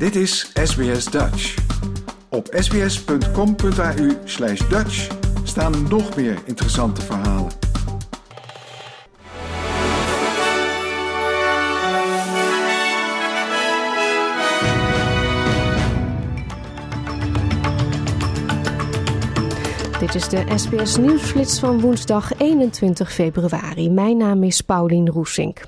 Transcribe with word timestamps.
Dit 0.00 0.16
is 0.16 0.52
SBS 0.54 1.04
Dutch. 1.04 1.54
Op 2.28 2.48
sbs.com.au 2.58 4.10
slash 4.24 4.68
Dutch 4.68 5.08
staan 5.44 5.88
nog 5.88 6.16
meer 6.16 6.38
interessante 6.44 7.00
verhalen. 7.00 7.50
Dit 19.98 20.14
is 20.14 20.28
de 20.28 20.44
SBS 20.54 20.96
Nieuwsflits 20.96 21.58
van 21.58 21.80
woensdag 21.80 22.38
21 22.38 23.12
februari. 23.12 23.90
Mijn 23.90 24.16
naam 24.16 24.42
is 24.42 24.60
Paulien 24.60 25.08
Roesink. 25.08 25.60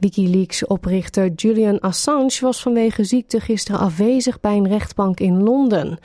Wikileaks-oprichter 0.00 1.28
Julian 1.28 1.80
Assange 1.80 2.38
was 2.40 2.62
vanwege 2.62 3.04
ziekte 3.04 3.40
gisteren 3.40 3.80
afwezig 3.80 4.40
bij 4.40 4.56
een 4.56 4.68
rechtbank 4.68 5.20
in 5.20 5.42
Londen. 5.42 5.98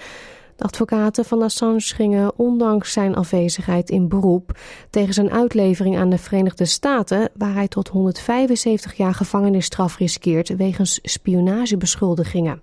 De 0.55 0.63
advocaten 0.63 1.25
van 1.25 1.41
Assange 1.41 1.79
gingen 1.79 2.39
ondanks 2.39 2.91
zijn 2.91 3.15
afwezigheid 3.15 3.89
in 3.89 4.07
beroep 4.07 4.59
tegen 4.89 5.13
zijn 5.13 5.31
uitlevering 5.31 5.97
aan 5.97 6.09
de 6.09 6.17
Verenigde 6.17 6.65
Staten, 6.65 7.29
waar 7.37 7.53
hij 7.53 7.67
tot 7.67 7.87
175 7.87 8.93
jaar 8.93 9.13
gevangenisstraf 9.13 9.97
riskeert 9.97 10.55
wegens 10.55 10.99
spionagebeschuldigingen. 11.03 12.61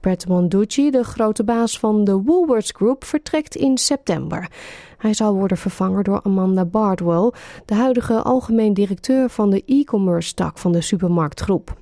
Brett 0.00 0.28
Monducci, 0.28 0.90
de 0.90 1.04
grote 1.04 1.44
baas 1.44 1.78
van 1.78 2.04
de 2.04 2.22
Woolworths 2.22 2.72
Group, 2.76 3.04
vertrekt 3.04 3.56
in 3.56 3.78
september. 3.78 4.50
Hij 4.98 5.14
zal 5.14 5.34
worden 5.34 5.56
vervangen 5.56 6.04
door 6.04 6.20
Amanda 6.22 6.64
Bardwell, 6.64 7.32
de 7.64 7.74
huidige 7.74 8.22
algemeen 8.22 8.74
directeur 8.74 9.30
van 9.30 9.50
de 9.50 9.62
e-commerce 9.66 10.34
tak 10.34 10.58
van 10.58 10.72
de 10.72 10.80
supermarktgroep. 10.80 11.76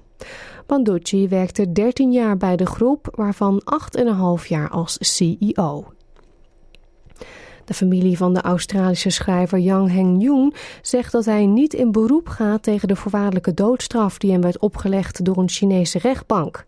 Monducci 0.66 1.28
werkte 1.28 1.72
13 1.72 2.12
jaar 2.12 2.36
bij 2.36 2.56
de 2.56 2.66
groep, 2.66 3.08
waarvan 3.14 3.62
8,5 4.40 4.46
jaar 4.48 4.70
als 4.70 4.96
CEO. 5.00 5.84
De 7.66 7.74
familie 7.74 8.16
van 8.16 8.34
de 8.34 8.40
Australische 8.40 9.10
schrijver 9.10 9.58
Yang 9.58 9.92
Heng-joon 9.92 10.54
zegt 10.82 11.12
dat 11.12 11.24
hij 11.24 11.46
niet 11.46 11.74
in 11.74 11.92
beroep 11.92 12.28
gaat 12.28 12.62
tegen 12.62 12.88
de 12.88 12.96
voorwaardelijke 12.96 13.54
doodstraf 13.54 14.18
die 14.18 14.32
hem 14.32 14.40
werd 14.40 14.58
opgelegd 14.58 15.24
door 15.24 15.36
een 15.36 15.48
Chinese 15.48 15.98
rechtbank. 15.98 16.66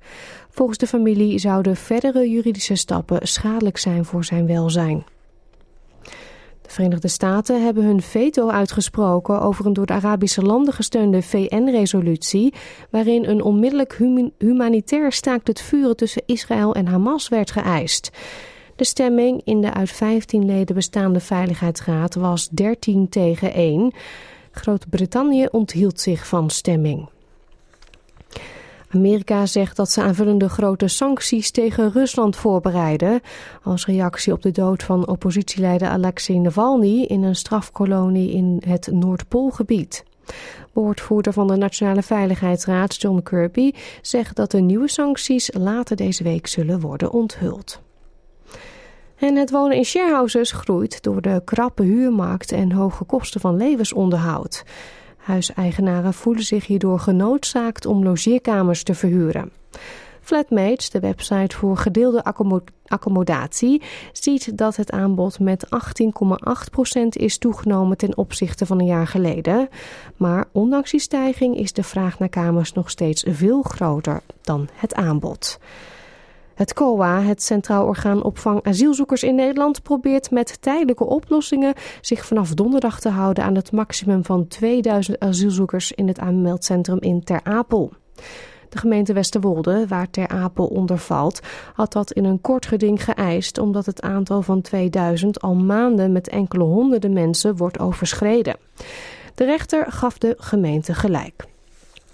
Volgens 0.50 0.78
de 0.78 0.86
familie 0.86 1.38
zouden 1.38 1.76
verdere 1.76 2.30
juridische 2.30 2.74
stappen 2.74 3.26
schadelijk 3.26 3.78
zijn 3.78 4.04
voor 4.04 4.24
zijn 4.24 4.46
welzijn. 4.46 5.04
De 6.62 6.74
Verenigde 6.74 7.08
Staten 7.08 7.64
hebben 7.64 7.84
hun 7.84 8.02
veto 8.02 8.48
uitgesproken 8.48 9.40
over 9.40 9.66
een 9.66 9.72
door 9.72 9.86
de 9.86 9.92
Arabische 9.92 10.42
landen 10.42 10.74
gesteunde 10.74 11.22
VN-resolutie, 11.22 12.54
waarin 12.90 13.24
een 13.24 13.42
onmiddellijk 13.42 14.00
humanitair 14.38 15.12
staakt 15.12 15.46
het 15.48 15.60
vuren 15.60 15.96
tussen 15.96 16.22
Israël 16.26 16.74
en 16.74 16.86
Hamas 16.86 17.28
werd 17.28 17.50
geëist. 17.50 18.10
De 18.78 18.84
stemming 18.84 19.40
in 19.44 19.60
de 19.60 19.74
uit 19.74 19.90
15 19.90 20.44
leden 20.44 20.74
bestaande 20.74 21.20
Veiligheidsraad 21.20 22.14
was 22.14 22.48
13 22.48 23.08
tegen 23.08 23.52
1. 23.52 23.92
Groot-Brittannië 24.50 25.46
onthield 25.50 26.00
zich 26.00 26.26
van 26.26 26.50
stemming. 26.50 27.08
Amerika 28.88 29.46
zegt 29.46 29.76
dat 29.76 29.90
ze 29.90 30.02
aanvullende 30.02 30.48
grote 30.48 30.88
sancties 30.88 31.50
tegen 31.50 31.92
Rusland 31.92 32.36
voorbereiden. 32.36 33.20
Als 33.62 33.86
reactie 33.86 34.32
op 34.32 34.42
de 34.42 34.50
dood 34.50 34.82
van 34.82 35.08
oppositieleider 35.08 35.88
Alexei 35.88 36.38
Navalny 36.38 37.02
in 37.02 37.22
een 37.22 37.36
strafkolonie 37.36 38.30
in 38.30 38.62
het 38.66 38.88
Noordpoolgebied. 38.92 40.04
Woordvoerder 40.72 41.32
van 41.32 41.46
de 41.46 41.56
Nationale 41.56 42.02
Veiligheidsraad 42.02 42.96
John 42.96 43.22
Kirby 43.22 43.72
zegt 44.02 44.36
dat 44.36 44.50
de 44.50 44.60
nieuwe 44.60 44.88
sancties 44.88 45.50
later 45.54 45.96
deze 45.96 46.22
week 46.22 46.46
zullen 46.46 46.80
worden 46.80 47.12
onthuld. 47.12 47.86
En 49.18 49.36
het 49.36 49.50
wonen 49.50 49.76
in 49.76 49.84
sharehouses 49.84 50.52
groeit 50.52 51.02
door 51.02 51.22
de 51.22 51.42
krappe 51.44 51.82
huurmarkt 51.82 52.52
en 52.52 52.72
hoge 52.72 53.04
kosten 53.04 53.40
van 53.40 53.56
levensonderhoud. 53.56 54.64
Huiseigenaren 55.16 56.14
voelen 56.14 56.44
zich 56.44 56.66
hierdoor 56.66 56.98
genoodzaakt 56.98 57.86
om 57.86 58.04
logeerkamers 58.04 58.82
te 58.82 58.94
verhuren. 58.94 59.52
Flatmates, 60.20 60.90
de 60.90 61.00
website 61.00 61.56
voor 61.56 61.76
gedeelde 61.76 62.24
accommodatie, 62.86 63.82
ziet 64.12 64.58
dat 64.58 64.76
het 64.76 64.90
aanbod 64.90 65.40
met 65.40 65.66
18,8% 65.66 67.00
is 67.08 67.38
toegenomen 67.38 67.96
ten 67.96 68.16
opzichte 68.16 68.66
van 68.66 68.80
een 68.80 68.86
jaar 68.86 69.06
geleden. 69.06 69.68
Maar 70.16 70.44
ondanks 70.52 70.90
die 70.90 71.00
stijging 71.00 71.56
is 71.56 71.72
de 71.72 71.82
vraag 71.82 72.18
naar 72.18 72.28
kamers 72.28 72.72
nog 72.72 72.90
steeds 72.90 73.24
veel 73.28 73.62
groter 73.62 74.20
dan 74.42 74.68
het 74.72 74.94
aanbod. 74.94 75.58
Het 76.58 76.72
COA, 76.72 77.22
het 77.22 77.42
Centraal 77.42 77.86
Orgaan 77.86 78.22
Opvang 78.22 78.66
Asielzoekers 78.66 79.22
in 79.22 79.34
Nederland, 79.34 79.82
probeert 79.82 80.30
met 80.30 80.62
tijdelijke 80.62 81.04
oplossingen 81.04 81.74
zich 82.00 82.24
vanaf 82.24 82.54
donderdag 82.54 83.00
te 83.00 83.08
houden 83.08 83.44
aan 83.44 83.54
het 83.54 83.72
maximum 83.72 84.24
van 84.24 84.46
2000 84.46 85.20
asielzoekers 85.20 85.92
in 85.92 86.08
het 86.08 86.18
aanmeldcentrum 86.18 87.00
in 87.00 87.24
Ter 87.24 87.40
Apel. 87.42 87.92
De 88.68 88.78
gemeente 88.78 89.12
Westerwolde, 89.12 89.86
waar 89.86 90.10
Ter 90.10 90.28
Apel 90.28 90.66
onder 90.66 90.98
valt, 90.98 91.40
had 91.74 91.92
dat 91.92 92.12
in 92.12 92.24
een 92.24 92.40
kort 92.40 92.66
geding 92.66 93.04
geëist 93.04 93.58
omdat 93.58 93.86
het 93.86 94.02
aantal 94.02 94.42
van 94.42 94.60
2000 94.60 95.40
al 95.40 95.54
maanden 95.54 96.12
met 96.12 96.28
enkele 96.28 96.64
honderden 96.64 97.12
mensen 97.12 97.56
wordt 97.56 97.78
overschreden. 97.78 98.56
De 99.34 99.44
rechter 99.44 99.92
gaf 99.92 100.18
de 100.18 100.34
gemeente 100.38 100.94
gelijk. 100.94 101.46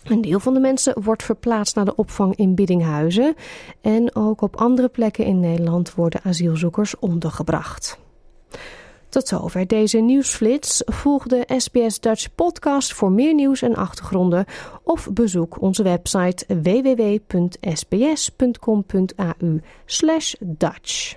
Een 0.04 0.20
deel 0.20 0.40
van 0.40 0.54
de 0.54 0.60
mensen 0.60 1.02
wordt 1.02 1.22
verplaatst 1.22 1.74
naar 1.74 1.84
de 1.84 1.94
opvang 1.94 2.36
in 2.36 2.54
Biddinghuizen. 2.54 3.34
En 3.80 4.14
ook 4.14 4.40
op 4.40 4.56
andere 4.56 4.88
plekken 4.88 5.24
in 5.24 5.40
Nederland 5.40 5.94
worden 5.94 6.20
asielzoekers 6.24 6.98
ondergebracht. 6.98 7.98
Tot 9.08 9.28
zover 9.28 9.66
deze 9.66 9.98
nieuwsflits. 9.98 10.82
Volg 10.84 11.26
de 11.26 11.44
SBS 11.56 12.00
Dutch 12.00 12.34
podcast 12.34 12.92
voor 12.92 13.12
meer 13.12 13.34
nieuws 13.34 13.62
en 13.62 13.74
achtergronden. 13.74 14.44
Of 14.82 15.12
bezoek 15.12 15.60
onze 15.60 15.82
website 15.82 16.44
www.sbs.com.au 16.62 17.20
Dutch. 20.40 21.16